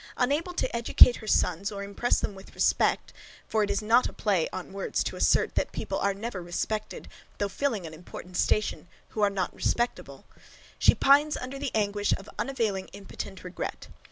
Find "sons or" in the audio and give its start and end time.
1.27-1.83